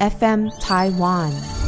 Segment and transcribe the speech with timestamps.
[0.00, 1.63] FM Taiwan。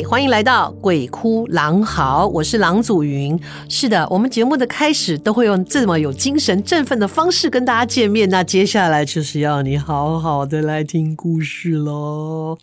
[0.00, 3.38] 欢迎来到鬼哭狼嚎，我是郎祖筠。
[3.68, 8.26] 是的，我们节目的开始都会用这么有精神振奋的方式跟大家见面。
[8.30, 12.56] 那接下来就是要你好好的来听故事喽。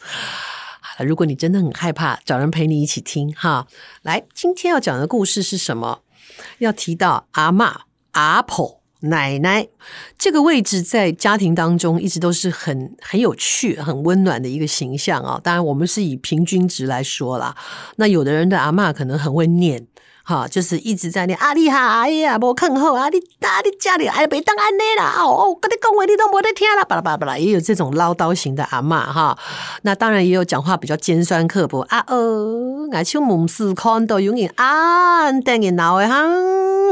[0.81, 3.67] 好了，如果你真的很害怕，找人陪你一起听哈。
[4.01, 5.99] 来，今天要讲的故事是什么？
[6.57, 7.71] 要提到阿嬷、
[8.13, 8.78] 阿婆。
[9.01, 9.67] 奶奶
[10.17, 15.39] 这个位置在家庭当中一直都是很很有趣、很温暖的一个形象啊。
[15.43, 17.55] 当然，我们是以平均值来说啦。
[17.95, 19.87] 那有的人的阿嬷可能很会念。
[20.21, 29.35] 哈，就是一直在念啊，你好，哎呀，无看后啊，你啊，你家里哎，别当安尼啦，哦哦，跟你讲话你都没得听啦，巴拉巴拉巴拉，也有这种唠叨型的阿嬷哈。
[29.81, 36.23] 那当然也有讲话比较尖酸刻薄啊，呃，爱像门市看到有人啊，等人闹的哈，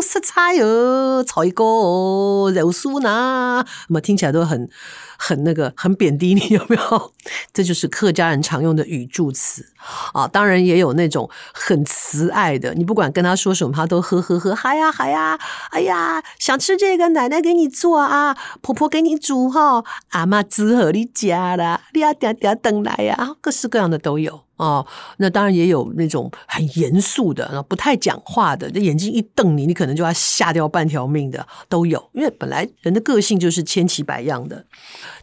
[0.02, 4.70] 食菜哦，菜糕哦，肉酥呐，那么听起来都很。
[5.18, 7.14] 很那个，很贬低你， 有没有？
[7.52, 9.66] 这就是客家人常用的语助词
[10.14, 10.28] 啊。
[10.28, 15.38] 当然也有那种很慈爱的，你不管跟他说什么，他都呵呵呵，嗨呀嗨呀，
[15.72, 24.44] 哎呀，想吃这个，奶奶给你做啊，婆婆给你煮哈，阿妈煮好你家啦，你要点点等来呀，各式各样的都有。
[24.58, 24.84] 哦，
[25.18, 32.10] 那当然也有那种很严肃的，不太讲话的，眼睛一瞪你，你可能就要吓掉半条命的都有。
[32.14, 34.66] 因为本来人的个性就是千奇百样的。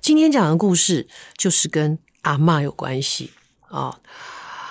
[0.00, 3.30] 今天讲的故事就是跟阿嬷有关系
[3.68, 3.98] 啊、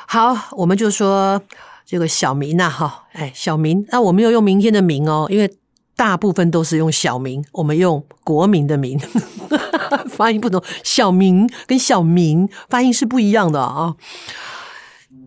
[0.08, 1.42] 好，我们就说
[1.86, 5.54] 这个小明呐，哈，哎，小明，那我们要用明天的明哦，因为
[5.96, 8.98] 大部分都是用小明，我们用国民的民，
[10.10, 13.96] 发音不同，小明跟小明发音是不一样的啊、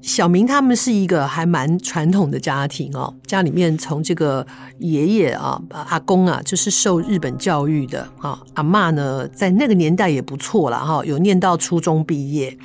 [0.02, 4.46] 小明他们是一个还蛮传统的家庭哦，家里面从这个
[4.78, 12.56] 爷爷啊、阿公啊，就是受日本教育的啊，阿嬷呢在那个年代也不错了哈，有念到初中毕业，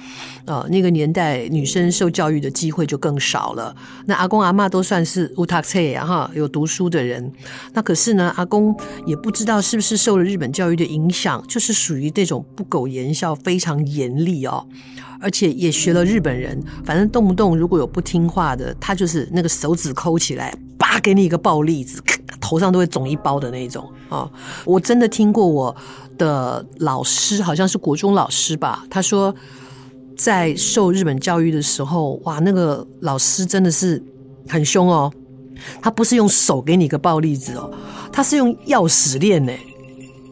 [0.46, 3.76] 呃，那个年代女生受教育的机会就更少了。
[4.06, 7.32] 那阿公阿嬷都算是有读册哈，有读书的人。
[7.74, 8.76] 那可是呢，阿公
[9.08, 14.68] 也不知道是不是受了日本教育的影响，就是属于这种不苟言笑、非常严厉哦。
[15.24, 22.02] 而且也学了日本人，反正动动如果有不听话的，他就是那个手指抠起来，叭给你一个暴栗子，
[22.40, 24.30] 头上都会肿一包的那种啊！
[24.66, 25.76] 我真的听过我
[26.18, 29.34] 的老师，好像是国中老师吧，他说
[30.18, 34.02] 在受日本教育的时候，哇，那个老师真的是
[34.48, 35.12] 很凶哦，
[35.82, 37.72] 他不是用手给你一个暴栗子哦，
[38.12, 39.52] 他是用钥匙链呢。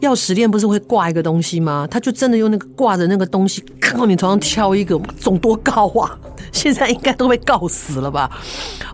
[0.00, 1.86] 钥匙链不是会挂一个东西吗？
[1.90, 6.18] 他就真的用那个挂着那个东西，靠你头上敲一个，肿多高啊！
[6.52, 8.30] 现在应该都被告死了吧？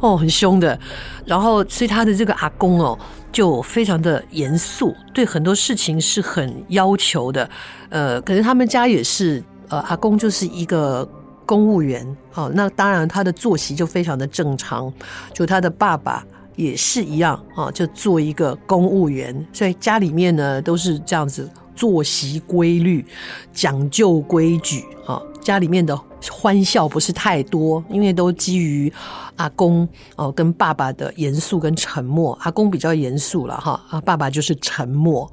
[0.00, 0.78] 哦，很凶的。
[1.24, 2.98] 然后，所以他的这个阿公哦，
[3.32, 7.48] 就非常的严肃，对很多事情是很要求的。
[7.88, 11.08] 呃，可是他们家也是，呃，阿公就是一个
[11.46, 12.50] 公务员哦。
[12.54, 14.92] 那当然，他的作息就非常的正常，
[15.32, 16.24] 就他的爸爸。
[16.56, 23.06] 也是一样啊，就做一个公务员，所以家里面呢都是这样子作息规律，
[23.52, 25.22] 讲究规矩啊。
[25.40, 25.96] 家里面的
[26.28, 28.92] 欢笑不是太多，因为都基于
[29.36, 32.36] 阿公哦跟爸爸的严肃跟沉默。
[32.42, 35.30] 阿公比较严肃了哈，啊爸爸就是沉默。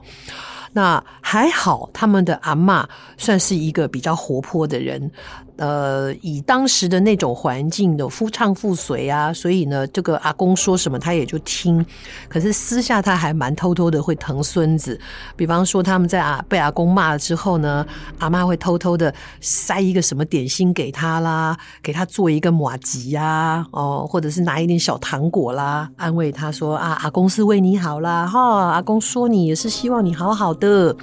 [0.72, 2.86] 那还好，他们的阿嬷
[3.18, 5.12] 算是一个比较活泼的人。
[5.58, 11.86] 呃，以当时的那种环境的夫唱妇随啊，所以呢，这个阿公说什么他也就听。
[12.28, 15.00] 可是私下他还蛮偷偷的会疼孙子，
[15.36, 17.86] 比方说他们在啊被阿公骂了之后呢，
[18.19, 30.95] 阿妈会偷偷的塞一个什么点心给他啦，给他做一个马吉呀，哦，或者是拿一点小糖果啦，安慰他说啊，阿公是为你好啦，哈，阿公说你也是希望你好好的。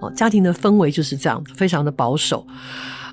[0.00, 2.46] 哦，家庭的氛围就是这样，非常的保守。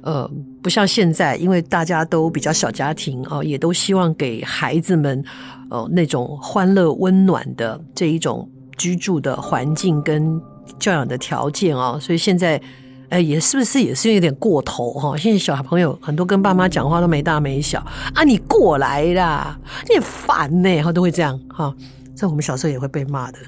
[0.02, 0.30] 呃，
[0.62, 5.24] 不像现在，因为大家都比较小家庭哦，也都希望给孩子们
[5.70, 10.42] 哦那种欢乐温暖的这一种居住的环境跟
[10.78, 12.62] 教养的条件哦，所以现在
[13.10, 15.18] 哎，也是不是也是有点过头哈？
[15.18, 17.80] 现在小孩朋友很多跟爸妈讲话都没大没小
[18.14, 19.60] 啊，你过来啦，
[19.90, 21.74] 你烦呢，哈，都会这样哈。
[22.16, 23.40] 在我们小时候也会被骂的，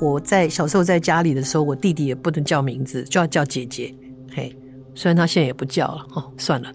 [0.00, 3.94] 我在小时候在家里的时候，我弟弟也不能叫名字，就要叫姐姐。
[4.34, 4.52] 嘿，
[4.94, 6.72] 虽然他现在也不叫了哦，算了。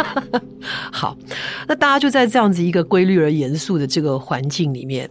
[0.92, 1.16] 好，
[1.66, 5.08] 那大家就在这样子一个规律而严肃的这个环境里面，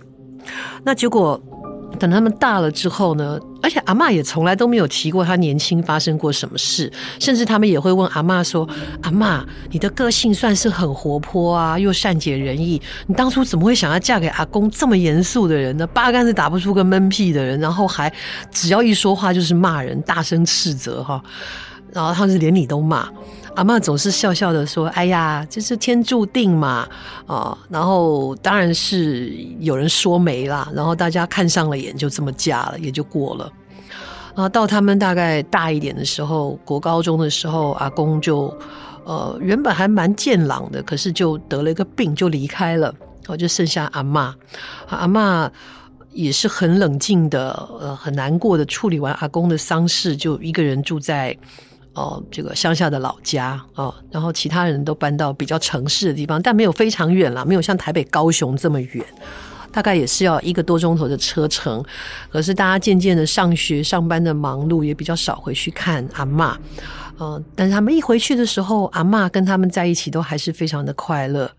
[0.83, 1.41] 那结果。
[1.97, 6.89] 等他们大了之后呢，而且阿嬷也从来都没有提过他年轻发生过什么事，
[7.19, 8.65] 甚至他们也会问阿嬷说
[9.01, 15.85] ：“阿嬷，你的个性算是很活泼啊，又善解人意，你当初怎么会想要嫁给阿公这么严肃的人呢？
[15.87, 18.13] 八竿子打不出个闷屁的人，然后还
[18.51, 21.21] 只要一说话就是骂人，大声斥责哈，
[21.93, 23.07] 然后他是连你都骂。”
[23.55, 26.87] 阿嬷总是笑笑的说：“哎呀，这是天注定嘛，
[27.25, 33.51] 啊，然后当然是有人说媒啦，然后大家看上了眼，就这么嫁了，也就过了。
[34.35, 38.55] 啊，到他们大概大一点的时候，国高中的时候，阿公就
[39.03, 42.93] 呃原本还蛮健朗的，可是就得了一个病，就离开了，
[43.27, 44.31] 哦，就剩下阿嬷。
[44.87, 45.51] 阿妈
[46.13, 47.51] 也是很冷静的，
[47.81, 51.35] 呃，很难过的处理完阿公的丧事，就一个人住在。”
[51.99, 59.05] 哦，这个乡下的老家哦，然后其他人都搬到比较城市的地方，但没有非常远啦，没有像台北、高雄这么远，
[59.69, 61.83] 大概也是要一个多钟头的车程。
[62.31, 66.55] 可是大家渐渐的上学、上班的忙碌，也比较少回去看阿嬷。
[67.19, 71.51] 嗯、但是他们一回去的时候，阿嬷跟他们在一起都还是非常的快乐。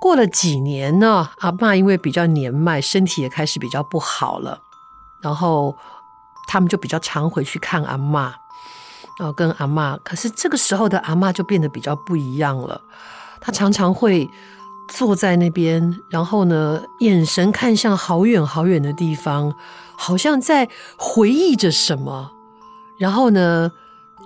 [0.00, 4.58] 过了几年呢，阿嬷因为比较年迈，身体也开始比较不好了，
[5.20, 5.76] 然后
[6.48, 8.32] 他们就比较常回去看阿嬷。
[9.20, 12.80] 哦，跟阿嬷，可是这个时候的阿嬷就变得比较不一样了。
[13.40, 14.28] 她常常会
[14.88, 19.54] 坐在那边，然后呢，眼神看向好远好远的地方，
[19.96, 22.32] 好像在回忆着什么。
[22.98, 23.70] 然后呢，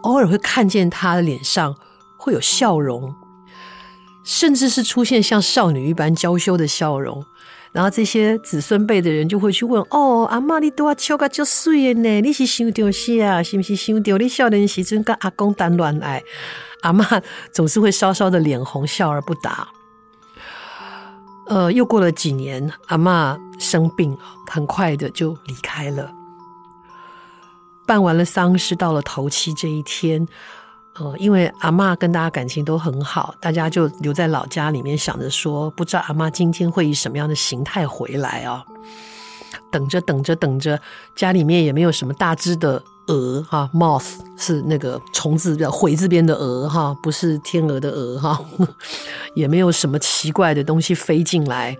[0.03, 1.75] 偶尔会看见她的脸上
[2.17, 3.15] 会有笑容，
[4.23, 7.25] 甚至是出现像少女一般娇羞的笑容。
[7.75, 12.21] 然后这些子孙辈的人就会去问：“哦，阿嬷你都要笑个就水呢？
[12.21, 13.43] 你是想到啥？
[13.43, 16.23] 是不是想到你少年时阵跟阿公谈恋爱？”
[16.83, 17.21] 阿嬷
[17.53, 19.67] 总是会稍稍的脸红，笑而不答。
[21.49, 24.17] 呃，又过了几年，阿嬷生病，
[24.47, 26.13] 很快的就离开了。
[27.87, 30.29] 办完了丧事，到了头七这一天。
[30.97, 38.65] 呃，因为阿嬷跟大家感情都很好，大家就留在老家里面，想着说，不知道阿嬷今天会以什么样的形态回来啊？
[39.73, 40.81] 等着等着等着，
[41.17, 48.41] 家里面也没有什么大只的鹅哈，moth 是那个虫字的回字边的鹅哈，不是天鹅的鹅哈，
[49.35, 51.77] 也没有什么奇怪的东西飞进来，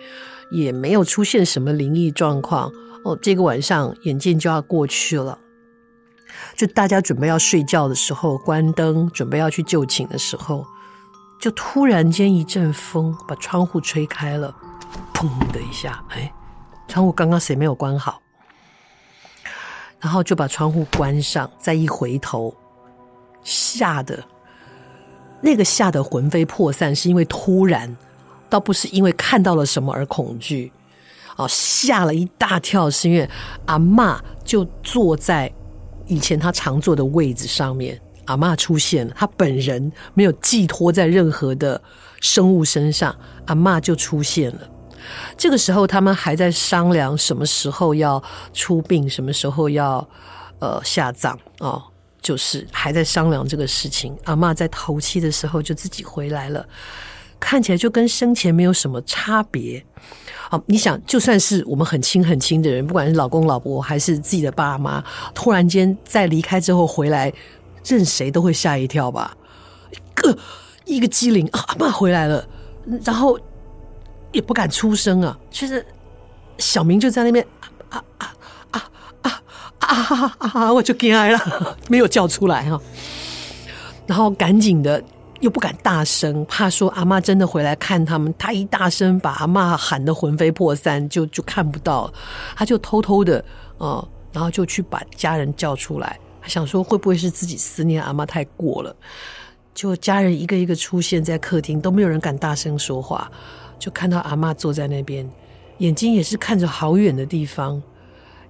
[0.51, 2.69] 也没有出现什么灵异状况
[3.05, 3.17] 哦。
[3.23, 5.39] 这个晚上眼见就要过去了。
[6.57, 10.65] 就大家准备要睡觉的时候，关灯，准备要去就寝的时候，
[11.41, 14.55] 就突然间一阵风把窗户吹开了，
[15.13, 16.33] 砰的一下，哎，
[16.87, 18.21] 窗户刚刚谁没有关好？
[20.01, 22.55] 然后就把窗户关上，再一回头，
[23.43, 24.23] 吓得
[25.41, 27.97] 那个吓得魂飞魄散，是因为突然，
[28.49, 30.71] 倒不是因为看到了什么而恐惧，
[31.37, 33.29] 哦，吓了一大跳，是因为
[33.67, 35.53] 阿嬷就坐在。
[36.07, 39.15] 以前他常坐的位置上面，阿嬷出现了。
[39.17, 41.81] 他本人没有寄托在任何的
[42.21, 43.15] 生物身上，
[43.47, 44.71] 阿嬷就出现了。
[45.37, 48.23] 这个时候，他们还在商量什么时候要
[48.53, 50.09] 出殡，什么时候要
[50.61, 51.83] 呃下葬哦，
[52.23, 54.17] 就是还在商量这个事情。
[54.25, 56.67] 阿嬷在头七的时候就自己回来了，
[57.39, 59.85] 看起来就跟生前没有什么差别。
[60.51, 65.03] 好，你想，就算是我们很亲很亲的人，不管是老公老婆还是自己的爸妈，
[65.35, 67.33] 突然间在离开之后回来，
[67.87, 69.37] 任谁都会吓一跳吧？
[69.91, 70.39] 一个
[70.85, 72.47] 一个机灵，阿爸回来了，
[73.05, 73.39] 然后
[74.33, 75.39] 也不敢出声啊。
[75.51, 75.85] 其实
[76.59, 77.45] 小明就在那边
[77.89, 78.35] 啊啊
[78.71, 78.91] 啊
[79.23, 79.43] 啊
[79.79, 80.73] 啊啊啊！
[80.73, 82.81] 我就惊呆了，没有叫出来哈，
[84.07, 85.03] 然后赶紧的。
[85.45, 88.35] 又不敢大声，怕说阿嬷真的回来看他们。
[88.39, 92.11] 他一大声把阿嬷喊得魂飞魄散，就就看不到。
[92.57, 93.45] 他就偷偷的，
[93.77, 96.19] 呃，然后就去把家人叫出来。
[96.41, 98.97] 他想说会不会是自己思念阿嬷太过了？
[99.75, 103.31] 就家人一个一个出现在客厅，都没有人敢大声说话。
[103.79, 105.29] 就看到阿嬷坐在那边，
[105.79, 107.83] 眼睛也是看着好远的地方。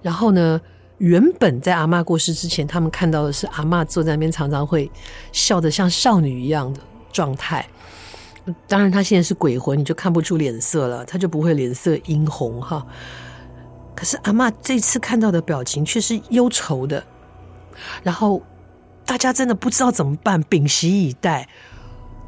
[0.01, 0.61] 然后呢，
[0.97, 4.89] 原本在阿嬷过世之前，他们看到的是阿嬷坐在那边，常常会
[5.31, 6.79] 笑得像少女一样的
[7.11, 7.67] 状态。
[8.67, 12.85] 当然，她现在是鬼魂，你就看不出脸色了，她就不会脸色殷红哈。
[13.95, 17.03] 可是阿嬷这次看到的表情却是忧愁的。
[18.03, 18.41] 然后
[19.05, 21.47] 大家真的不知道怎么办，屏息以待。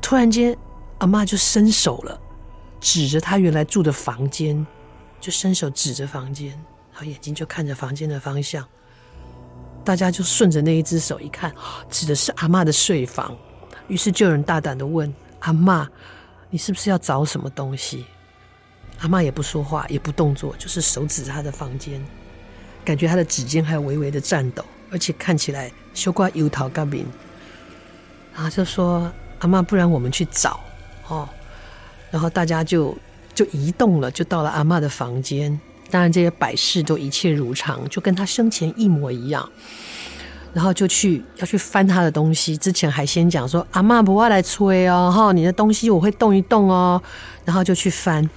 [0.02, 0.58] 突然间，
[0.98, 2.20] 阿嬷就伸手了，
[2.82, 4.66] 指着她原来住的房间，
[5.22, 6.60] 就伸手指着房间。
[6.98, 8.68] 然后眼睛就看着房间的方向。
[9.86, 11.54] 大家就顺着那一只手一看，
[11.92, 13.38] 指的是阿嬷的睡房。
[13.88, 15.88] 于是就有人大胆的问阿嬷
[16.50, 18.04] ：“你是不是要找什么东西？”
[19.02, 22.04] 阿嬷也不说话，也不动作，就是手指着她的房间，
[22.84, 27.06] 感觉她的指尖还微微的颤抖，而且看起来羞挂油桃干饼。
[28.34, 30.60] 然后就说：“阿嬷，不然我们去找
[31.10, 31.30] 哦。”
[32.10, 32.98] 然后大家就
[33.36, 35.58] 就移动了，就到了阿嬷的房间。
[35.90, 39.50] 当然，这些摆饰都一切如常，就跟他生前一模一样。
[40.54, 47.00] 然后就去要去翻他的东西，之前还先讲说：“阿嬷不要来催哦，哈，你的东西我会动一动哦。”
[47.46, 48.28] 然后就去翻，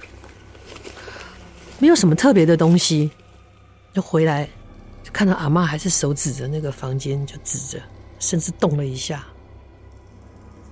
[1.79, 3.09] 没有什么特别的东西，
[3.91, 4.47] 就回来
[5.03, 7.81] 就看到阿嬷还是手指着那个房间，就指着，
[8.19, 9.25] 甚至动了一下。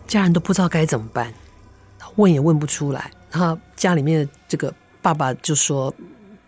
[0.06, 1.34] 家人都不知道该怎么办，
[2.18, 3.10] 问也问不出来。
[3.32, 4.72] 然后家里面的这个
[5.02, 5.92] 爸爸就说。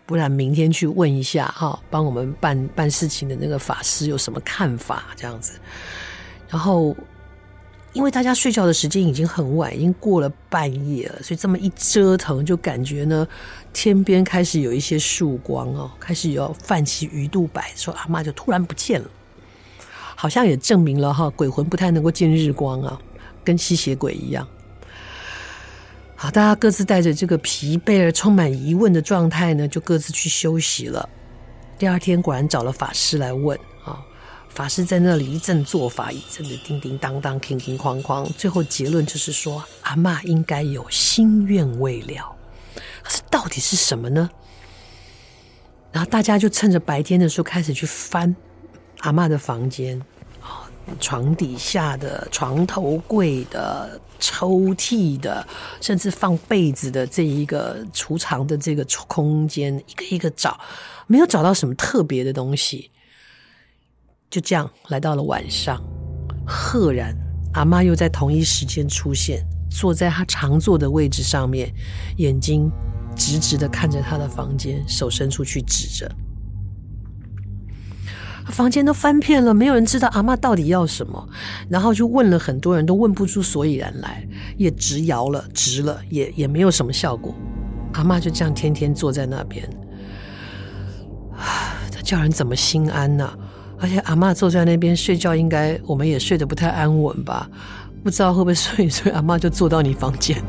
[0.04, 5.06] 不然明天去问一下哈，帮我们办办事情的那个法师有什么看法？
[5.16, 5.58] 这样子。
[6.48, 6.94] 然后，
[7.92, 13.26] 因为大家睡觉的时间已经很晚，已经过了半夜了，所以这么一折腾，就感觉呢，
[13.72, 19.08] 天边开始有一些曙光哦，开始有泛起鱼肚白，说阿嬷就突然不见了，
[20.14, 23.00] 好像也证明了哈，鬼魂不太能够见日光啊，
[23.42, 24.46] 跟吸血鬼一样。
[26.22, 31.08] 好，大家各自带着这个疲惫而充满疑问的状态呢，就各自去休息了。
[31.76, 33.98] 第二天果然找了法师来问啊，
[34.48, 42.32] 法师在那里一阵做法，一阵的叮叮当当、哐哐哐哐，最后结论就是说，阿嬷应该有心愿未了。
[43.02, 44.30] 可是到底是什么呢？
[45.90, 48.32] 然后大家就趁着白天的时候开始去翻
[49.00, 50.00] 阿嬷的房间。
[51.00, 55.46] 床底下的、床头柜的、抽屉的，
[55.80, 60.58] 甚至放被子的这一个储藏的这个空间，一个一个找，
[61.06, 62.90] 没有找到什么特别的东西。
[64.30, 65.82] 就这样来到了晚上，
[66.46, 67.16] 赫然
[67.54, 71.72] 阿嬷又在同一时间出现，坐在她常坐的位置上面，
[72.16, 72.70] 眼睛
[73.14, 76.10] 直直的看着她的房间，手伸出去指着。
[78.46, 81.28] 房间都翻遍了，没有人知道阿嬷到底要什么，
[81.68, 87.34] 然后就问了很多人都问不出所以然来，也直摇了，直了，也也没有什么效果。
[87.94, 89.68] 阿嬷就这样天天坐在那边，
[91.36, 93.30] 啊，这叫人怎么心安呢？
[93.78, 97.48] 而且阿嬷坐在那边睡觉，应该我们也睡得不太安稳吧？
[98.02, 100.42] 不知道会不会睡一睡，阿嬷就坐到你房间。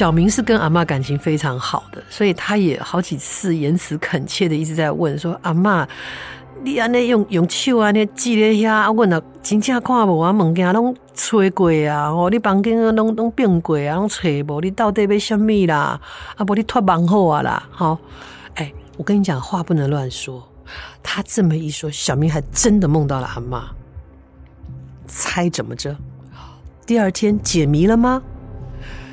[0.00, 5.86] 小明是跟阿嬷感情非常好的，所以他也好几次言辞恳切的一直在问说：“阿嬷，
[6.64, 10.32] 你安尼用用手安尼挤咧遐，问了真正看无啊？
[10.32, 12.08] 物件拢吹过啊！
[12.08, 13.96] 哦，你房间啊拢拢变过啊？
[13.96, 14.58] 拢吹无？
[14.62, 16.00] 你到底要什么啦？
[16.34, 17.68] 啊，不，你托梦好啊啦！
[17.70, 17.98] 好，
[18.54, 20.42] 哎，我跟你讲话不能乱说。
[21.02, 23.60] 他这么一说，小明还真的梦到了阿嬷。
[25.06, 25.94] 猜怎么着？
[26.86, 28.22] 第二天解谜了吗？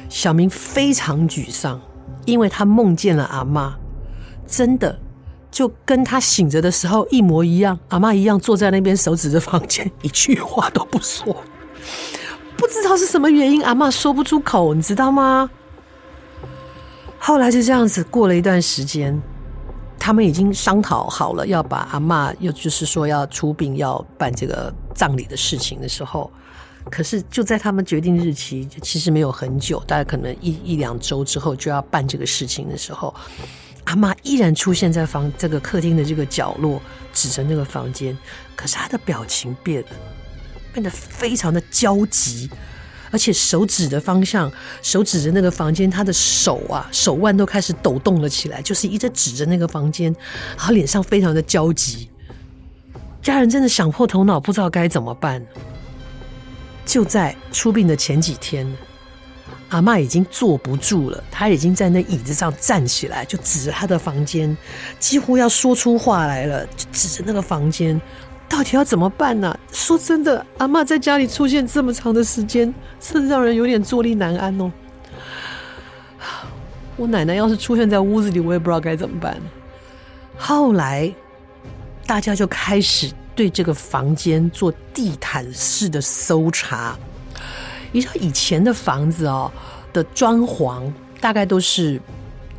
[0.10, 1.80] 小明非常沮丧，
[2.26, 3.74] 因为他梦见了阿嬷，
[4.48, 4.98] 真的
[5.52, 11.36] 就跟他醒着的时候一模一样，阿妈一样坐在那边，手指着房间，一句话都不说。
[12.56, 15.50] 不知道是什么原因，阿嬷说不出口，你知道吗？
[17.20, 19.22] 后来就这样子过了一段时间，
[20.00, 26.32] 他们已经商讨好了要把阿嬷，又就是说要出殡要办这个葬礼的事情的时候。
[26.90, 33.14] 可是就在他们决定日期，其实没有很久，大概可能一一两周之后就要办这个事情的时候，
[33.84, 36.82] 阿妈依然出现在房这个客厅的这个角落，
[37.14, 38.18] 指着那个房间。
[38.56, 39.90] 可是她的表情变了，
[40.74, 42.50] 变得非常的焦急，
[43.12, 44.52] 而且手指的方向，
[44.82, 50.14] 手指着那个房间，她的手啊手腕都开始抖动了起来，就是一直指着那个房间，
[50.58, 52.10] 然后脸上非常的焦急。
[53.22, 55.46] 家人真的想破头脑，不知道该怎么办。
[56.88, 58.66] 就在出殡的前几天，
[59.70, 64.58] 阿嬷已经坐不住了，她已经在那椅子上站起来，就指着她的房间，
[64.98, 68.02] 几乎要说出话来了，就指着那个房间，
[68.48, 69.60] 到底要怎么办呢？
[69.74, 74.72] 说真的，阿嬷在家里出现这么长的时间，真的让人有点坐立难安哦。
[76.96, 79.38] 我奶奶要是出现在屋子里，我也不知道该怎么办。
[80.38, 81.14] 后来，
[82.06, 83.12] 大家就开始。
[83.38, 86.98] 对这个房间做地毯式的搜查，
[87.92, 89.52] 你知道以前的房子哦
[89.94, 90.92] 的装潢，
[91.22, 92.02] 大概都是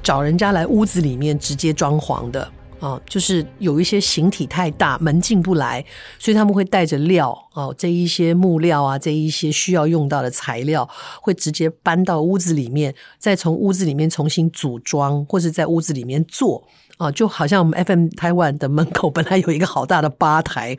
[0.04, 5.84] 找人家来屋子里面直接装潢的，啊，就是有一些形体太大，门进不来，
[6.16, 10.88] 所以他们会带着料哦，这一些木料啊，这一些需要用到的材料，
[11.20, 16.62] 会直接搬到屋子里面，再从屋子里面重新组装，或者在屋子里面做。
[16.98, 20.76] 啊，就好像我们 FM 台湾的门口本来有一个好大的吧台，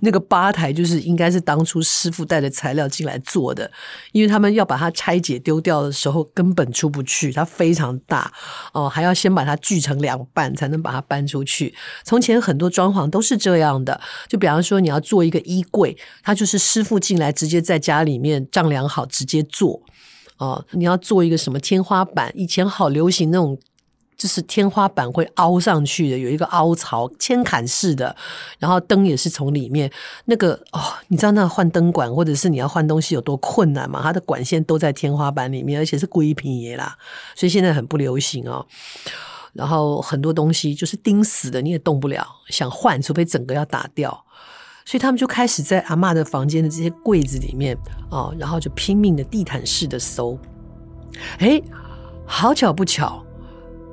[0.00, 3.70] 那个吧台就是应该是当初师傅带的材料进来做的，
[4.10, 8.32] 因为他们要把它拆解丢掉的时候根本出不去，它非常大
[8.72, 11.72] 哦，还要先把它锯成两半才能把它搬出去。
[12.02, 19.80] 从前很多装潢都是这样的，就比方说你要做一个衣柜，它就是师傅进来直接在家里面丈量好直接做
[20.38, 20.66] 哦。
[20.72, 23.56] 你要做一个什么天花板，以前好流行那种。
[24.20, 28.14] 就是天花板会凹上去的，有一个凹槽，铅坎式的，
[28.58, 29.90] 然后灯也是从里面
[30.26, 34.00] 那个哦，你知道那换灯管或者是你要换东西有多困难吗？
[34.02, 36.98] 它的管线都在天花板里面，而且是贵品嘢啦，
[37.34, 38.66] 所以现在很不流行哦。
[39.54, 44.26] 然后很多东西就是钉死的，你也动不了，想换除非整个要打掉，
[44.84, 47.74] 所以他们就开始在阿嬷的房间的这些柜子里面
[48.10, 50.38] 哦，然后就拼命的地毯式的搜，
[51.38, 51.64] 诶，
[52.26, 53.24] 好巧不巧。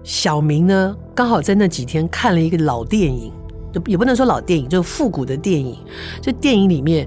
[0.08, 3.30] 小明呢，刚好在那几天看了一个老电影，
[3.74, 5.78] 就也不能说老电影，就是复古的电影。
[6.22, 7.06] 就电影里面，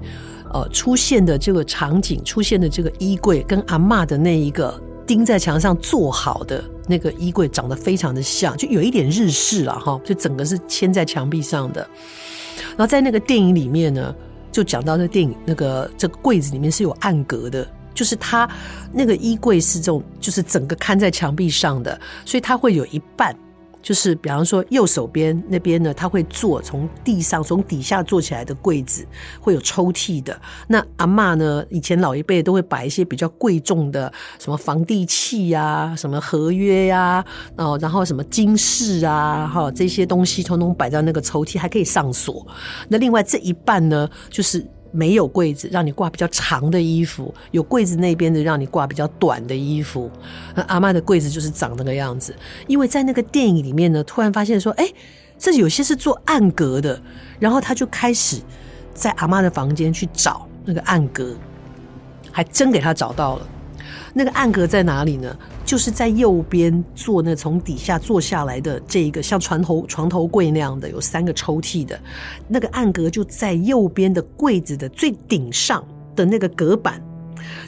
[0.53, 11.81] 呃，出现的这个场景，出现的这个衣柜，跟阿嬷的那一个钉在墙上做好的那个衣柜长得非常的像，就有一点日式了哈，就整个是嵌在墙壁上的。
[12.69, 14.13] 然后在那个电影里面呢，
[14.51, 17.67] 就讲到这电影那个这个柜子里面是有暗格的。
[17.93, 18.49] 就是它
[18.91, 23.35] 那个衣柜是这种，就是整个看在墙壁上的，所以它会有一半，
[23.81, 29.05] 就是比方说右手边那边呢，它会做从地上从底下做起来的柜子，
[29.39, 30.39] 会有抽屉的。
[30.67, 37.23] 那阿嬷呢，以前老一辈都会摆一些比较贵重的，什么房地契呀，什么合约呀，
[37.55, 42.45] 哦，然后什么金饰啊，哈，这些东西统统摆在那个抽屉，还可以上锁。
[42.87, 44.65] 那另外这一半呢，就是。
[44.91, 50.11] 没有柜子，让你挂比较长的衣服；有柜子那边的，让你挂比较短的衣服。
[50.55, 52.35] 那阿妈的柜子就是长那个样子。
[52.67, 54.87] 因为在那个电影里面呢，突然发现说，哎，
[55.37, 57.01] 这有些是做暗格的。
[57.39, 58.37] 然后他就开始
[58.93, 61.35] 在阿妈的房间去找那个暗格，
[62.31, 63.47] 还真给他找到了。
[64.13, 65.35] 那个暗格在哪里呢？
[65.65, 71.97] 就是在右边做那从底下做下来的这一个像床头床头柜那样的有三个抽屉的
[72.47, 75.81] 那个暗格，就在右边的柜子的最顶上
[76.15, 77.01] 的那个隔板，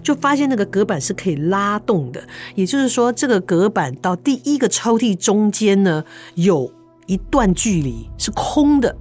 [0.02, 2.22] 就发现那个隔板是可以拉动的。
[2.56, 6.04] 也就是说，这个隔板到第一个抽屉中间呢，
[6.36, 6.70] 有
[7.06, 8.94] 一段距离是空的，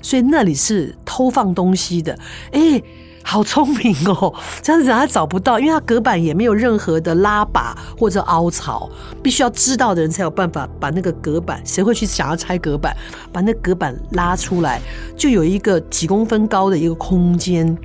[0.00, 2.16] 所以那里是偷放东西的。
[2.52, 2.82] 诶
[3.26, 4.32] 好聪明哦！
[4.62, 8.88] 这样子他找不到，因为他隔板也没有任何的拉把或者凹槽，
[9.22, 11.60] 必须要知道的人才有办法把那个隔板。
[11.64, 12.94] 谁会去想要拆隔板？
[13.32, 14.80] 把那隔板拉出来，
[15.16, 17.76] 就有一个几公分高的一个空间。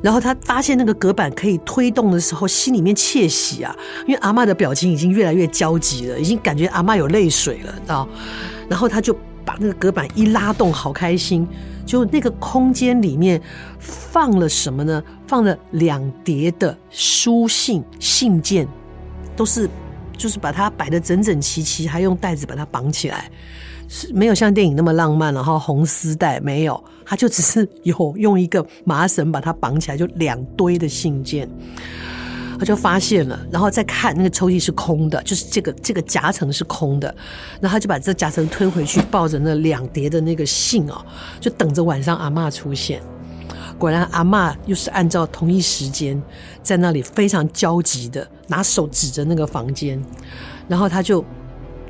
[0.00, 3.76] 然后他发现那个隔板可以推动的时候，心里面窃喜啊！
[4.06, 8.08] 因为阿嬷的表情已经越来越焦急了，已经感觉阿嬷有泪水了，知道？
[8.66, 9.12] 然后他就
[9.44, 11.46] 把那个隔板一拉动，好开心。
[11.84, 13.40] 就那个空间里面
[13.78, 15.02] 放了什么呢？
[15.26, 18.66] 放了两叠的书信信件，
[19.36, 19.68] 都是
[20.16, 23.30] 就是把它摆得整整齐齐，还用袋子把它绑起来，
[23.88, 31.48] 是没有像电影那么浪漫，然后红丝带没有，它就只是有用一个麻绳把它绑起来，就两堆的信件。
[32.60, 37.08] 他就发现了，然后再看那个抽屉是空的，就是这个这个夹层是空的，
[37.58, 41.02] 然后他就把这夹层推回去，抱着那两叠的那个信哦，
[41.40, 43.00] 就等着晚上阿嬷出现。
[43.78, 46.22] 果然阿嬷又是按照同一时间
[46.62, 49.98] 在那里非常焦急的拿手指着那个房间，
[50.68, 51.24] 然后他就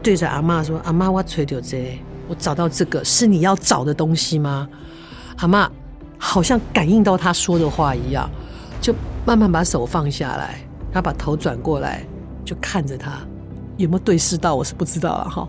[0.01, 4.69] 对着阿嬷说：“阿嬷，我找到这，我找到这个是你要找的东西吗？”
[5.39, 5.69] 阿嬷
[6.17, 8.31] 好像感应到他说的话一样，
[8.81, 8.95] 就。
[9.27, 10.59] 慢慢把手放下来，
[10.91, 12.03] 他把头转过来，
[12.43, 13.21] 就看着他，
[13.77, 14.55] 有没有对视到？
[14.55, 15.49] 我是不知道了哈。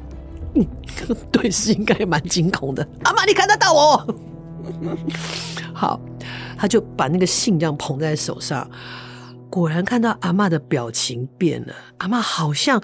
[0.55, 0.67] 嗯，
[1.31, 2.85] 对视应该也蛮惊恐的。
[3.05, 4.15] 阿嬷，你看得到我？
[5.73, 5.99] 好，
[6.57, 8.69] 他就把那个信这样捧在手上，
[9.49, 11.73] 果然看到阿嬷的表情变了。
[11.99, 12.83] 阿嬷好像，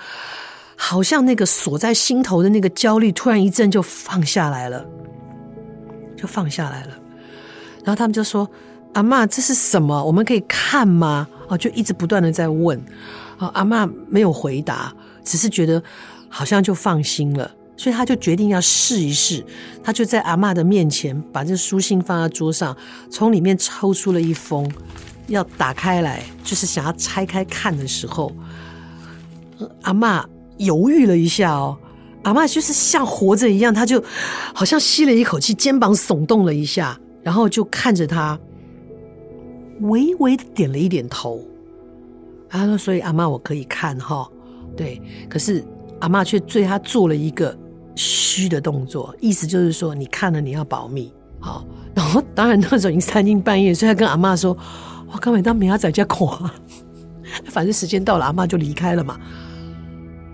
[0.78, 4.84] 好像那个锁在心头的那个焦虑，突然一阵就放下来了，
[6.16, 6.92] 就放下来了。
[7.84, 8.50] 然后他们就说。
[8.98, 10.04] 阿嬷，这是什么？
[10.04, 11.28] 我们可以看吗？
[11.50, 12.76] 哦，就一直不断的在问。
[13.38, 14.92] 哦，阿嬷没有回答，
[15.24, 15.82] 只是觉得
[16.28, 19.46] 好像就放心了，所以他就决定要试一试。
[19.84, 22.76] 他就在阿嬷的面前把这书信放在桌上，
[23.12, 24.68] 从里面抽出了一封，
[25.28, 28.34] 要打开来，就是想要拆开看的时候，
[29.84, 30.26] 阿嬷
[30.58, 31.78] 犹豫了一下哦。
[32.24, 34.04] 阿嬷就是像活着一样，她就
[34.56, 38.38] 好像吸了一口气，肩膀耸动了一下，然后就看着他，
[39.82, 41.42] 微微的点了一点头。
[42.50, 44.30] 他说：“所以阿嬷，我可以看哈，
[44.76, 45.02] 对。
[45.30, 45.64] 可是
[46.00, 47.58] 阿嬷却对他做了一个
[47.96, 51.12] 嘘的动作，意思就是说，你看了你要保密。
[51.40, 54.58] 好，然后当然那时候已经三更半夜，所以他跟阿嬷说
[55.12, 56.28] ：‘我刚才当明仔在家看，
[57.46, 59.20] 反正时间到了，阿嬷就离开了嘛。’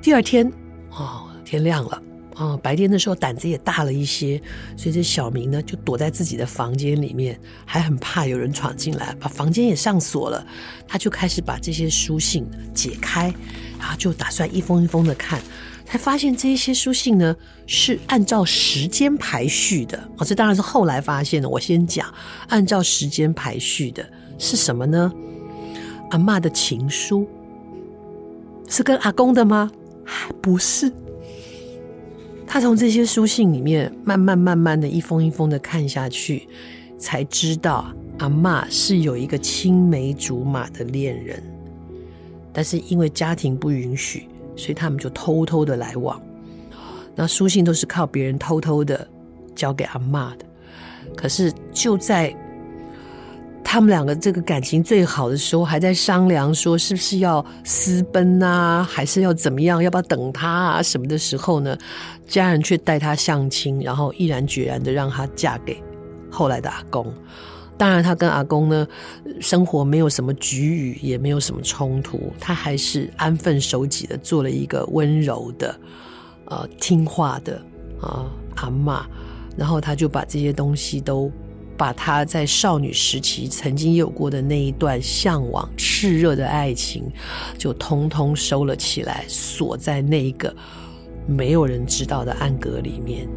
[0.02, 0.48] 第二天，
[0.92, 2.02] 哦，天亮了。”
[2.36, 4.42] 啊、哦，白天的时候胆子也大了一些，
[4.76, 10.46] 所以这小明呢就躲在自己的房间里面，还很怕有人闯进来，把房间也上锁了。
[10.88, 13.34] 他就开始把这些书信解开，
[13.80, 15.40] 然后就打算一封一封的看。
[15.86, 17.36] 才发现这些书信呢
[17.68, 19.98] 是按照时间排序的。
[20.18, 21.48] 哦，这当然是后来发现的。
[21.48, 22.12] 我先讲，
[22.48, 24.04] 按照时间排序的
[24.40, 25.12] 是什么呢？
[26.10, 27.28] 阿嬷的情书
[28.68, 29.70] 是跟阿公的吗？
[30.04, 30.92] 还不是。
[32.54, 36.48] 他从这些书信里面慢慢慢慢的一封一封的看下去，
[37.00, 41.42] 才知道阿嬷是有一个青梅竹马的恋人，
[42.54, 46.22] 但是因为家庭不允许，所以他们就偷偷的来往。
[47.16, 49.08] 那书信都是靠别人偷偷的
[49.56, 50.46] 交给阿嬷的，
[51.16, 52.32] 可是就在。
[53.64, 61.76] 他们两个这个感情最好的时候，还在商量说是不是要私奔啊，还是要怎么样，要不要等他啊什么的时候呢？
[62.28, 65.82] 家人却带他相亲，然后毅然决然的让他嫁给
[66.30, 67.12] 后来的阿公。
[67.76, 68.88] 当然，他跟阿公呢，
[69.40, 75.76] 生活没有什么局驭，也没有什么冲突，他还是安分守己的做了一个温柔的、
[76.46, 77.60] 呃听话的
[78.00, 79.02] 啊、阿嬷。
[79.58, 81.32] 然后他就把这些东西都。
[81.78, 87.04] 把她在少女时期曾经有过的那一段向往炽热的爱情，
[87.58, 90.54] 就通通收了起来，锁在那一个
[91.26, 93.28] 没有人知道的暗格里面。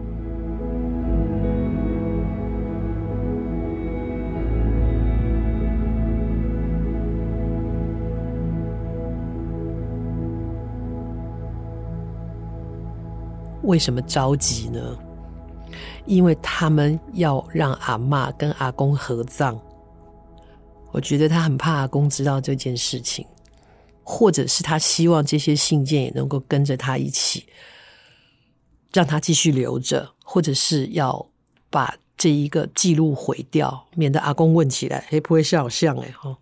[13.62, 14.80] 为什么着急呢？
[16.06, 19.58] 因为他们要让阿嬷跟阿公合葬，
[20.92, 23.26] 我觉得他很怕阿公知道这件事情，
[24.02, 27.46] 或者是他希望这些信件也能够跟着他一起，
[28.92, 31.28] 让他继续留着，或者是要
[31.70, 36.36] 把这一个记录毁掉，免得阿公问起来，会不会像好像哎哈，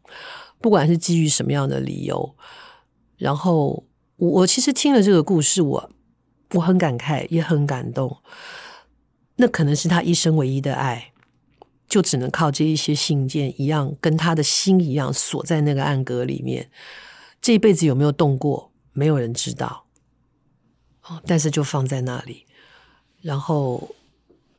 [0.61, 2.35] 不管是基于什么样的理由，
[3.16, 3.83] 然后
[4.16, 5.90] 我我其实听了这个故事，我
[6.53, 8.16] 我很感慨，也很感动。
[9.37, 11.12] 那可能是他一生唯一的爱，
[11.88, 16.70] 就只能靠这一些信件一样，跟他的心一样锁在那个暗格里面。
[17.42, 19.87] 这一辈子有没有动过，没有人知道。
[21.27, 22.47] 但是就放在那里，
[23.20, 23.94] 然后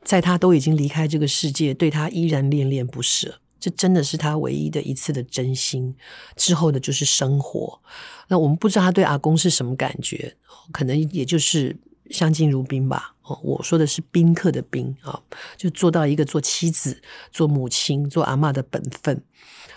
[0.04, 3.40] 在他都已经离开这个世界，对他依然恋恋不舍。
[3.58, 5.96] 这真的是他唯一的一次的真心。
[6.36, 7.80] 之后的就是生活。
[8.28, 10.36] 那我们不知道他对阿公是什么感觉，
[10.70, 11.78] 可能也就是。
[12.10, 15.20] 相敬如宾吧，哦，我说的是宾客的宾啊，
[15.56, 19.22] 就做到一个做妻子、做母亲、做阿嬷的本分。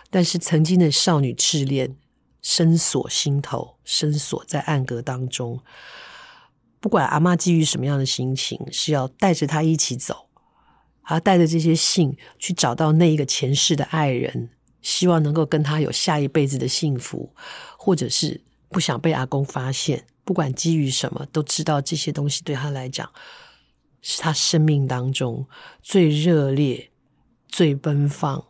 [0.10, 1.96] 但是曾经的少女炽恋
[2.42, 5.60] 深锁心头，深锁在暗格当中。
[6.80, 10.28] 不管阿嬷基于什么样的心情，是要带着他一起走，
[11.04, 14.50] 而带着这些信去找到那一个前世的爱人，
[14.82, 17.34] 希望能够跟他有下一辈子的幸福，
[17.78, 20.06] 或者是不想被阿公发现。
[20.30, 23.12] 不管基于什么，都知道这些东西对他来讲，
[24.00, 25.48] 是他生命当中
[25.82, 26.92] 最热烈、
[27.48, 28.46] 最奔放、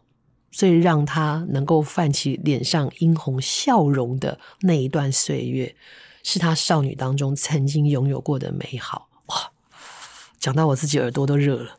[0.52, 5.74] 最让他能够泛起脸上殷红笑容的那一段岁月，
[6.22, 9.08] 是他少女当中曾经拥有过的美好。
[9.28, 9.52] 哇，
[10.38, 11.78] 讲到我自己耳朵都热了。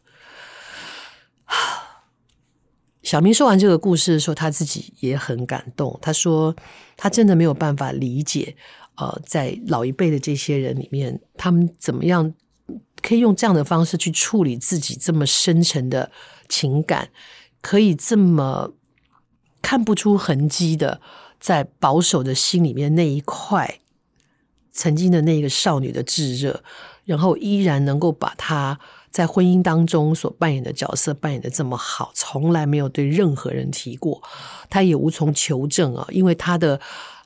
[3.02, 5.98] 小明说完这个故事的时候，他自己也很感动。
[6.00, 6.54] 他说
[6.96, 8.56] ：“他真的没有办法理解。”
[8.96, 12.34] 呃，在老一辈的这些人里面，他们怎么样
[13.00, 16.10] 可以用这样的方式去处理自己这么深沉的
[16.50, 17.08] 情感，
[17.62, 18.74] 可以这么
[19.62, 21.00] 看不出痕迹的，
[21.38, 23.80] 在保守的心里面那一块
[24.70, 26.62] 曾经的那个少女的炙热，
[27.06, 28.78] 然后依然能够把她
[29.10, 34.22] 在婚姻当中所扮演的角色扮演得这么好，从来没有对任何人提过，
[34.68, 36.78] 他也无从求证啊，因为他的。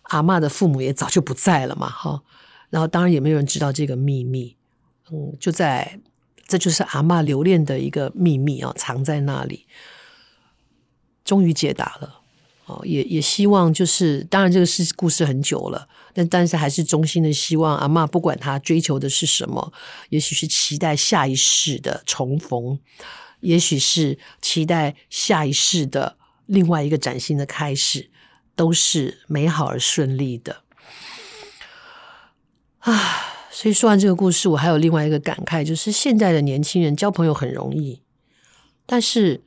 [0.04, 2.22] 阿嬷的父母也早就不在了嘛，哈，
[2.70, 4.56] 然后当然也没有人知道这个秘密，
[5.10, 6.00] 嗯，就在
[6.46, 9.66] 这就是阿嬷留恋的一个秘密啊，藏在那里，
[11.24, 12.20] 终于解答了，
[12.66, 19.72] 哦，也也希望就是，当然这个是故事很久了，但但是还是衷心的希望阿嬷不管她追求的是什么，
[20.10, 22.78] 也许是期待下一世的重逢，
[23.40, 28.10] 也许是期待下一世的另外一个崭新的开始，
[28.54, 30.62] 都是美好而顺利的。
[32.78, 32.92] 啊，
[33.50, 38.02] 所以说完这个故事，我还有另外一个感慨，就是现在的年轻人交朋友很容易，
[38.86, 39.42] 但是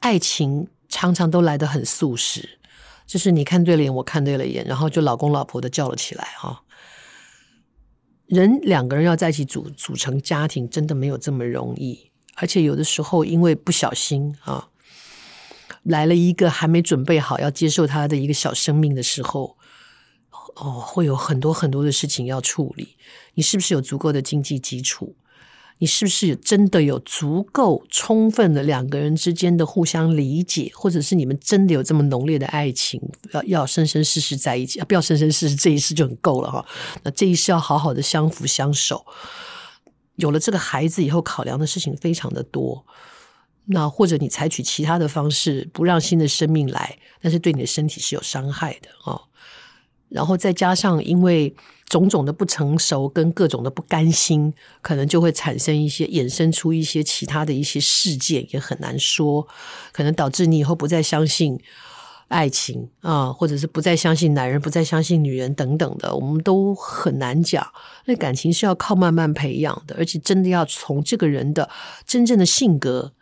[0.00, 0.68] 爱情。
[0.88, 2.60] 常常都来得很速食，
[3.08, 6.62] 就是你看对了眼，我看对了眼，然后就老公老婆的叫了起来哈。
[8.26, 14.68] 人两个人要在一起组组成家庭，真的没有这么容易，而且有的时候因为不小心啊，
[15.86, 19.56] 来了一个还没准备好要接受他的一个小生命的时候，
[20.56, 22.96] 哦，会有很多很多的事情要处理。
[23.34, 25.14] 你是不是有足够的经济基础？
[25.78, 32.98] 你是不是真的有足够充分的两个人之间的互相理解，或者是你们真的有这么浓烈的爱情，
[33.32, 36.64] 要要生生世世在一起，不要生生世世这一世就很够了哈。
[37.02, 39.04] 那这一世要好好的相扶相守。
[40.14, 42.86] 有了这个孩子以后，考量的事情非常的多。
[43.66, 49.20] 那或者你采取其他的方式，不让新的生命来，但是对你的身体是有伤害的啊。
[50.08, 51.54] 然后再加上因为。
[51.88, 54.52] 种种的不成熟跟各种的不甘心，
[54.82, 59.46] 可能就会产生一些衍生出一些其他的一些事件，也很难说，
[59.92, 61.56] 可能导致你以后不再相信
[62.26, 67.64] 爱情啊，或者是不再相信男人，不再相信女人等等的，我们都很难讲。
[68.06, 71.70] 那感情是要靠慢慢培养的，而且真的要从这个人的
[72.04, 73.12] 真正的性格，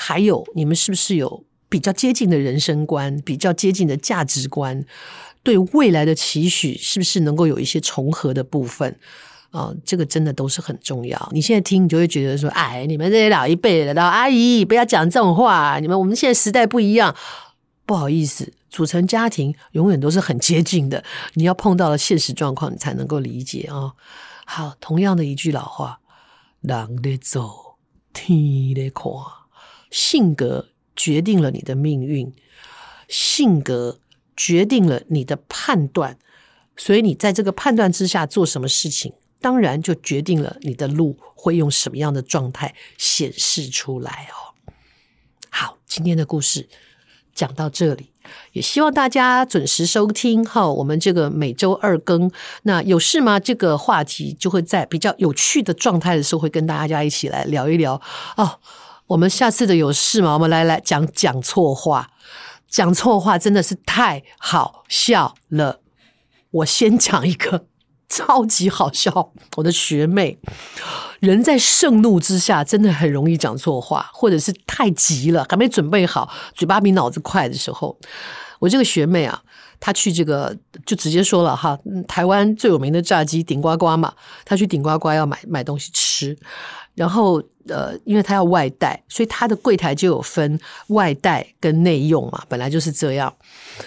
[0.00, 4.84] 还有你们是不是有比较接近的人生观，比较接近的价值观。
[5.42, 8.98] 对未来的期许是不是能够有一些重合的部分
[9.50, 11.28] 啊、这个真的都是很重要。
[11.32, 15.80] 你现在听，你就会觉得说：“哎，你们这些老一辈的老阿姨，不要讲这种话。
[15.80, 17.16] 你们我们现在时代不一样，
[17.84, 21.02] 不好意思，组成家庭永远都是很接近的。
[21.34, 23.92] 你要碰到了现实状况，你才能够理解啊、哦。
[24.46, 25.98] 好，同样的一句老话：
[26.60, 27.76] 人在走，
[28.12, 28.38] 天
[28.72, 29.10] 得看，
[29.90, 32.32] 性格决定了你的命运，
[33.08, 33.98] 性格。”
[34.36, 36.16] 决定了你的判断，
[36.74, 44.56] 所以你在这个判断之下做什么事情，当然就决定了你的路会用什么样的状态显示出来哦。
[45.50, 46.70] 好，今天的故事
[47.34, 48.12] 讲到这里，
[48.52, 50.66] 也希望大家准时收听哈。
[50.66, 52.30] 我们这个每周二更，
[52.62, 53.38] 那有事吗？
[53.38, 58.00] 这个话题就会在比较有趣的状态的时候，会跟大家一起来聊一聊
[58.38, 58.58] 哦。
[59.10, 60.34] 我们下次的有事吗？
[60.34, 62.10] 我们来来讲讲错话。
[62.68, 65.80] 讲错话真的是太好笑了。
[66.52, 67.66] 我先讲一个
[68.08, 70.38] 超级好笑，我的学妹，
[71.18, 77.98] 人在盛怒之下真的很容易讲错话，或者是太急了，还没准备好，嘴巴比脑子快的时候，
[78.60, 79.42] 我这个学妹啊，
[79.80, 86.38] 她去这个就直接说了哈，台湾最有名的炸鸡顶呱呱嘛，她去顶呱呱要买买东西吃。
[86.94, 93.32] 然后，呃，因为他要外带，所以他的柜台就有分外带跟内用嘛，本来就是这样。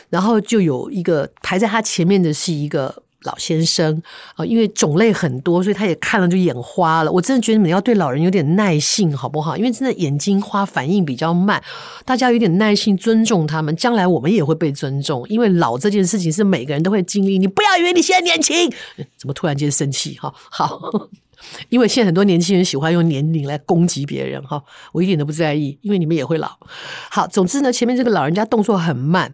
[0.09, 4.01] 然后就有一个排在他前面的是一个老先生
[4.35, 7.11] 啊，因为种类很多，所以他也看了就眼花了。
[7.11, 9.57] 我真的觉得你们要对老人有点耐性，好不好？
[9.57, 11.61] 因为真的眼睛花，反应比较慢，
[12.05, 15.25] 大家有点耐性，尊重他们，将来我们也会被尊重。
[15.29, 18.71] 因为老这件事情是每个人都会经历，你不要以为你现在年轻，
[19.17, 20.17] 怎么突然间生气？
[20.19, 20.79] 哈， 好。
[21.67, 26.49] 因为现在很多年轻人喜欢用年龄来攻击别人哈，我一点都不在意，因为你们也会老。
[27.09, 29.33] 好，总之呢，前面这个老人家动作很慢。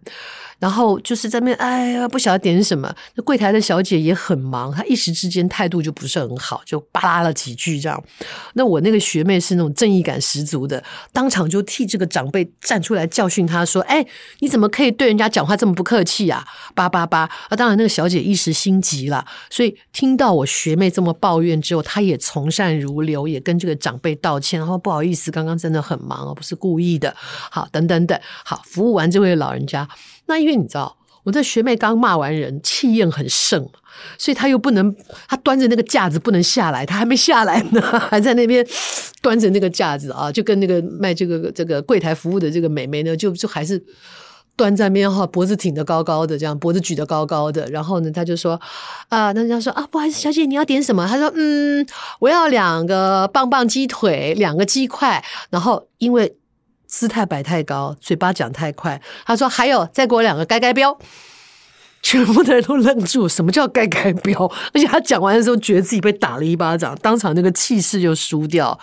[0.60, 2.93] 然后就是在那边，哎呀，不晓得点什么。
[3.15, 8.04] 那柜台的小姐也很忙，她一时之间态度就不是很好，就巴拉了几句这样。
[8.54, 14.06] 那我那个学妹是那种正义感十足的，当场就替这个长辈站出来教训他说：“哎，
[14.39, 16.45] 你怎么可以对人家讲话这么不客气啊？”
[16.76, 17.19] 叭叭叭。
[17.48, 27.15] 啊，当然那个小姐一时心急了，所以听到我学妹这么抱怨之后，她也从善如流，也跟这个长辈道歉，然后不好意思，刚刚真的很忙，不是故意的。
[27.17, 29.88] 好，等等等，好，服务完这位老人家。
[30.29, 33.67] 那因为你知道，我这学妹刚骂完人，气焰很盛，
[34.17, 34.95] 所以她又不能，
[35.27, 38.65] 她端着那个架子不能下来，她还没下来呢， 还在那边
[39.21, 43.83] 端着那个架子啊，就跟那个卖这个这个柜台服务的这个美眉呢，就就还是
[44.55, 48.53] 端在那边哈，脖子挺得高高的，这样脖子举得高高的，然后呢，她就说
[49.09, 51.07] 啊，那人家说啊，不好意思，小姐你要点什么？
[51.07, 51.85] 她说嗯，
[52.19, 56.35] 我要两个棒棒鸡腿，两个鸡块，然后因为。
[56.89, 58.99] 姿态摆太高，嘴巴讲太快。
[59.23, 60.97] 他说：“还有，再给我两个盖盖标。
[62.02, 64.45] ”全部的人都愣住，什么叫盖盖标？
[64.73, 68.80] 而且他讲完的时候，觉得自己被打了一巴掌，当场那个气势就输掉。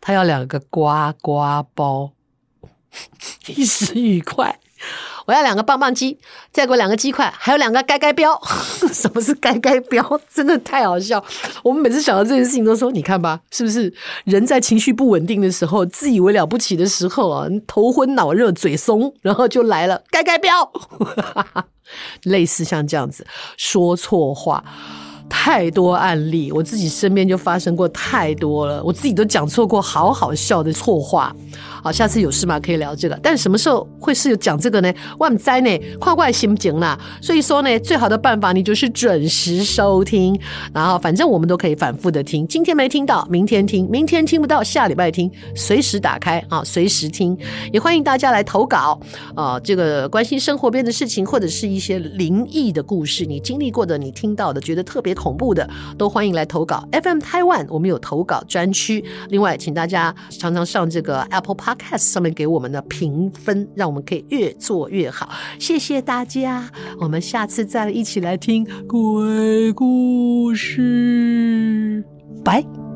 [0.00, 2.12] 他要两个瓜瓜包，
[3.46, 4.58] 一时愉快。
[5.26, 6.18] 我要两个棒棒鸡，
[6.50, 8.38] 再给我两个鸡块，还有两个该该标。
[8.92, 10.04] 什么是该该标？
[10.32, 11.22] 真的太好笑。
[11.62, 13.92] 我们每次想到这件事情，都说你看吧，是不是
[14.24, 20.50] 人在情绪不稳定的时候，自以为了不起的时候啊，头昏脑热、嘴松，然后就来了该该标。
[22.24, 24.64] 类似像这样子说错话。
[25.28, 31.34] 太多案例，我自己身边就发生过太多了，我自己都讲错过好好笑的错话。
[31.82, 32.60] 好，下次有事吗？
[32.60, 33.18] 可以聊这个。
[33.22, 34.92] 但什么时候会是有讲这个呢？
[35.18, 36.98] 我们在呢，跨怪心情啦。
[37.20, 40.38] 所以说呢，最好的办法你就是准时收听，
[40.72, 42.46] 然后反正我们都可以反复的听。
[42.46, 45.28] 今天没听到，明天听；明天听不到，下礼拜听。
[45.56, 47.36] 随时打开啊，随时听。
[47.72, 49.00] 也欢迎大家来投稿
[49.34, 55.68] 啊，这个关心生活边的事情，或者是一些灵异的故事，你经历过的，你听到的，觉得特别恐怖的，
[55.98, 56.86] 都欢迎来投稿。
[56.92, 59.04] FM Taiwan，我们有投稿专区。
[59.30, 61.71] 另外，请大家常常上这个 Apple Park。
[61.96, 65.28] 上面给我们的评分，让我们可以越做越好。
[65.58, 72.04] 谢谢大家，我们下次再一起来听鬼故事，
[72.44, 72.91] 拜。